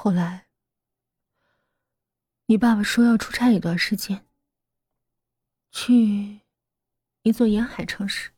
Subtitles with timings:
[0.00, 0.46] 后来，
[2.46, 4.24] 你爸爸说要出差一段时间，
[5.72, 6.42] 去
[7.22, 8.30] 一座沿海城市。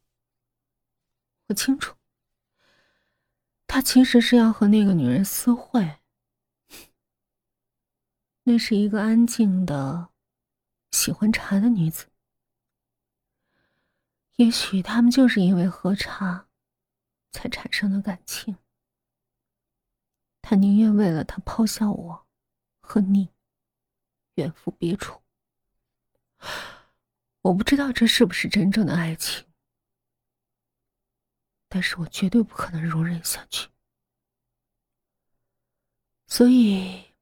[1.49, 1.97] 我清楚，
[3.67, 5.99] 他其实是要和那个女人私会。
[8.45, 10.09] 那是一个安静的、
[10.93, 12.07] 喜欢茶的女子。
[14.37, 16.49] 也许他们就是因为喝茶，
[17.31, 18.57] 才产生了感情。
[20.43, 22.27] 他宁愿为了他抛下我
[22.81, 23.29] 和你，
[24.35, 25.21] 远赴别处。
[27.43, 29.47] 我不知道这是不是真正的爱情，
[31.69, 33.69] 但是我绝对不可能容忍下去。
[36.27, 37.13] 所以，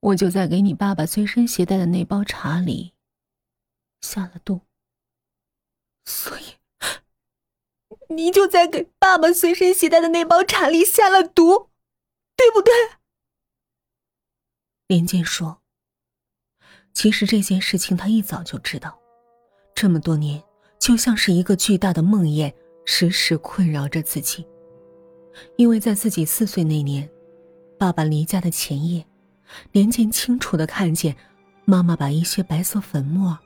[0.00, 2.94] 我就在给你爸爸随身携带的那包茶里
[4.00, 4.62] 下了毒。
[6.04, 6.56] 所以，
[8.08, 11.70] 你就在给爸爸随身携带的那包茶里下了毒。
[12.36, 12.72] 对不对？
[14.86, 15.62] 连剑说
[16.92, 18.98] ：“其实这件事情他一早就知道，
[19.74, 20.42] 这么多年
[20.78, 22.52] 就像是一个巨大的梦魇，
[22.84, 24.46] 时时困扰着自己。
[25.56, 27.08] 因为在自己四岁那年，
[27.78, 29.04] 爸爸离家的前夜，
[29.72, 31.16] 连剑清楚的看见
[31.64, 33.38] 妈妈把一些白色粉末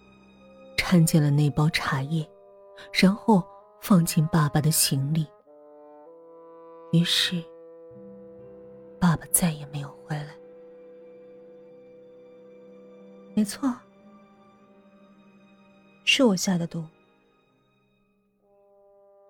[0.76, 2.28] 掺进了那包茶叶，
[2.92, 3.42] 然后
[3.80, 5.24] 放进爸爸的行李。
[6.92, 7.42] 于是。”
[9.00, 10.28] 爸爸再也没有回来。
[13.34, 13.72] 没错，
[16.04, 16.84] 是我下的毒。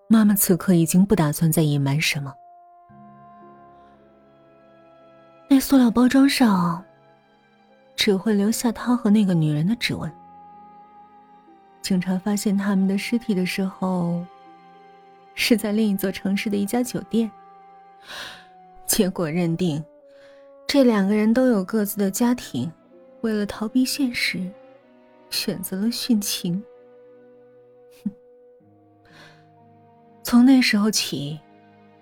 [0.09, 2.35] 妈妈此刻已经不打算再隐瞒什么。
[5.51, 6.83] 那塑料包装上
[7.95, 10.11] 只会留下他和那个女人的指纹。
[11.83, 14.25] 警察发现他们的尸体的时候，
[15.35, 17.31] 是在另一座城市的一家酒店。
[18.99, 19.81] 结果认定，
[20.67, 22.69] 这两个人都有各自的家庭，
[23.21, 24.45] 为了逃避现实，
[25.31, 26.61] 选择了殉情。
[30.25, 31.39] 从那时候起，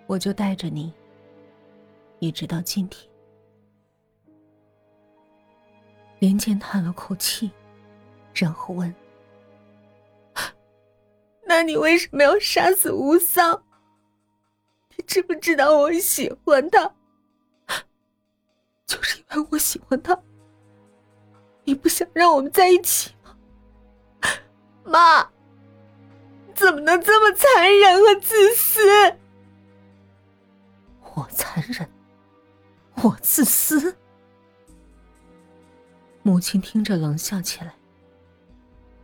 [0.07, 0.91] 我就带着你，
[2.19, 3.07] 一直到今天。
[6.21, 7.51] 连剑叹了口气，
[8.33, 8.95] 然后问
[11.47, 13.65] ：“那你为什么要杀死吴桑？”
[15.06, 16.93] 知不知道我喜欢他？
[18.87, 20.17] 就是因为我喜欢他，
[21.65, 23.37] 你不想让我们在一起吗？
[24.84, 25.28] 妈，
[26.55, 28.81] 怎么能这么残忍和自私？
[31.15, 31.91] 我残忍，
[33.03, 33.97] 我自私。
[36.22, 37.75] 母亲听着冷笑起来。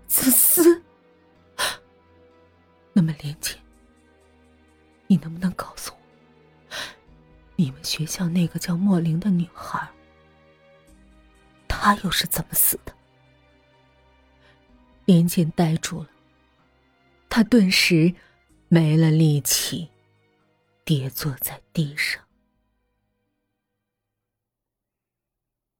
[0.06, 0.82] 自私？
[2.92, 3.56] 那么廉洁。
[5.12, 6.74] 你能不能告诉我，
[7.56, 9.86] 你们学校那个叫莫林的女孩，
[11.68, 12.94] 她又是怎么死的？
[15.04, 16.08] 连剑呆住了，
[17.28, 18.14] 他顿时
[18.68, 19.90] 没了力气，
[20.82, 22.22] 跌坐在地上。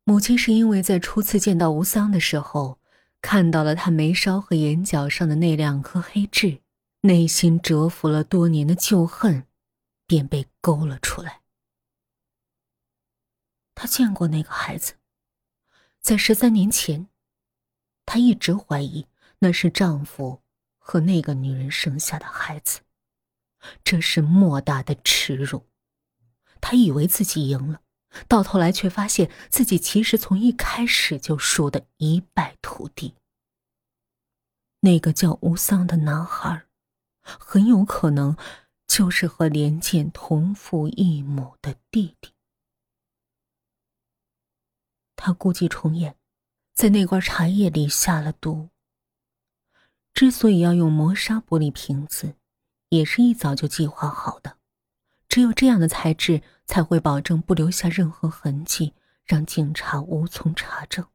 [0.05, 2.79] 母亲是因为在初次见到吴桑的时候，
[3.23, 6.59] 看到了他眉梢和眼角上的那两颗黑痣。
[7.05, 9.49] 内心蛰伏了多年的旧恨，
[10.07, 11.41] 便被勾了出来。
[13.75, 14.95] 他见过那个孩子，
[16.01, 17.09] 在十三年前，
[18.07, 19.09] 他一直怀疑
[19.41, 20.43] 那是丈夫
[20.79, 22.83] 和那个女人生下的孩子，
[23.83, 25.67] 这是莫大的耻辱。
[26.61, 27.81] 他以为自己赢了，
[28.29, 33.17] 到头来却发现自己其实从一开始就输得一败涂地。
[34.79, 36.69] 那个叫吴桑的男孩。
[37.39, 38.37] 很有可能
[38.87, 42.31] 就是和连剑同父异母的弟弟。
[45.17, 46.17] 他故伎重演，
[46.75, 48.71] 在那罐茶叶里下了毒。
[50.13, 52.35] 之所以要用磨砂玻璃瓶子，
[52.91, 54.59] 也是一早就计划好的。
[55.29, 58.93] 只有这样的材质，才会保证不留下任何痕迹，
[59.25, 61.07] 让警察无从查证。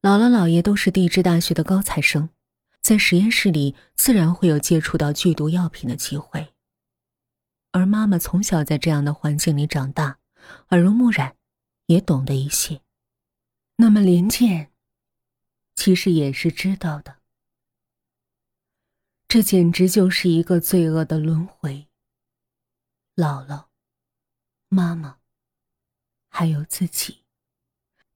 [0.00, 2.28] 姥姥姥爷都是地质大学的高材生。
[2.80, 6.54] 在实验室里，自然会有接触到剧毒药品的机会。
[7.72, 10.18] 而妈妈从小在这样的环境里长大，
[10.70, 11.36] 耳濡目染，
[11.86, 12.80] 也懂得一些。
[13.76, 14.72] 那么连健，
[15.74, 17.18] 其实也是知道的。
[19.28, 21.86] 这简直就是一个罪恶的轮回。
[23.14, 23.66] 姥姥、
[24.68, 25.18] 妈妈，
[26.30, 27.24] 还有自己，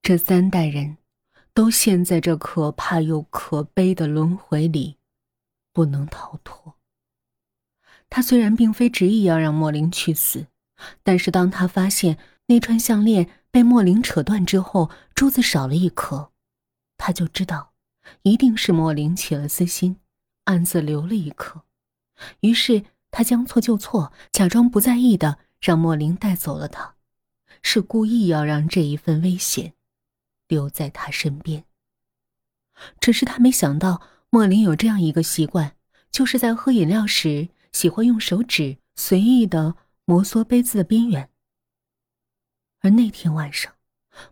[0.00, 0.97] 这三代人。
[1.54, 4.96] 都陷在这可怕又可悲的轮回里，
[5.72, 6.75] 不能逃脱。
[8.08, 10.46] 他虽然并非执意要让莫林去死，
[11.02, 16.32] 但是当他发现那串项链被莫林扯断之后，珠子少了一颗，
[16.96, 17.72] 他就知道，
[18.22, 19.96] 一定是莫林起了私心，
[20.44, 21.62] 暗自留了一颗。
[22.40, 26.94] 于是他将错就错，假装不在意的让莫林带走了他，
[27.62, 29.75] 是故意要让这一份危险
[30.52, 31.64] 留在他身边。
[33.00, 35.75] 只是他没想到莫林有这样一个习惯，
[36.10, 41.31] 就是在喝饮料时喜欢用手指随意的摩挲杯子的边缘。
[42.81, 43.72] 而那天晚上，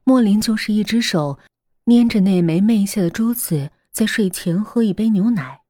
[0.04, 1.38] 莫林就是一只手
[1.84, 5.62] 捏着那枚媚下的珠子，在睡前喝一杯牛奶。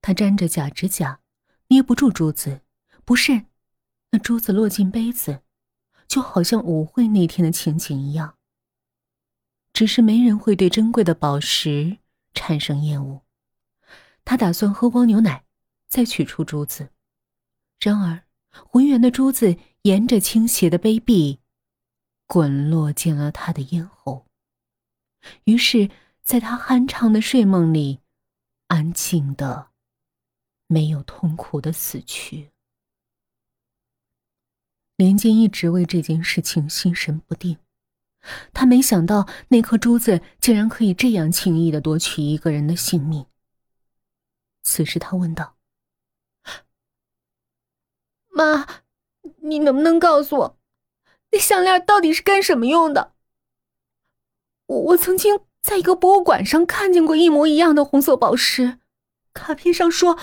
[0.00, 1.20] 他粘着假指甲，
[1.66, 2.62] 捏不住珠子，
[3.04, 3.46] 不慎，
[4.12, 5.42] 那珠子落进杯子，
[6.06, 8.37] 就好像舞会那天的情景一样。
[9.78, 11.98] 只是没人会对珍贵的宝石
[12.34, 13.22] 产生厌恶。
[14.24, 15.44] 他打算喝光牛奶，
[15.86, 16.90] 再取出珠子。
[17.78, 21.38] 然而，浑圆的珠子沿着倾斜的杯壁。
[22.26, 24.26] 滚落进了他的咽喉。
[25.44, 25.88] 于是，
[26.22, 28.00] 在他酣畅的睡梦里，
[28.66, 29.68] 安静的，
[30.66, 32.50] 没有痛苦的死去。
[34.96, 37.56] 连剑一直为这件事情心神不定，
[38.52, 43.26] 他没想到那颗珠子竟然可以这样轻易的夺取一个人的性命。
[44.62, 45.56] 此时，他问道
[48.28, 48.66] ：“妈，
[49.42, 50.58] 你能不能告诉我？”
[51.30, 53.12] 那项链到底是干什么用的？
[54.66, 58.78] 我我曾经在一个博物馆上看见过一模一样的红色宝石，
[59.32, 60.18] 卡片上说，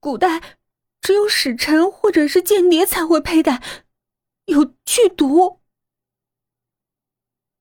[0.00, 0.58] 古代
[1.00, 3.62] 只有使臣或者是间谍才会佩戴，
[4.46, 5.60] 有剧毒。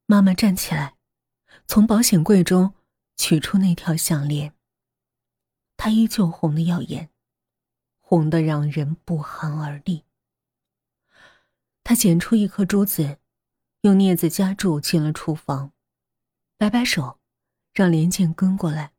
[0.08, 0.96] 妈妈站起来，
[1.68, 2.74] 从保险柜中
[3.18, 4.54] 取出那条项链，
[5.78, 7.10] 它依旧红的耀眼，
[8.00, 10.06] 红的让人不寒而栗。
[11.84, 13.20] 他捡出一颗珠子，
[13.82, 15.72] 用镊子夹住，进了厨房，
[16.58, 17.20] 摆摆手，
[17.74, 18.95] 让连健跟过来。